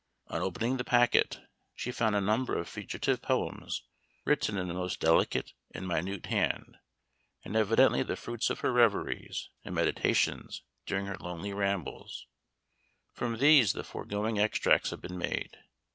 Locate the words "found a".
1.91-2.21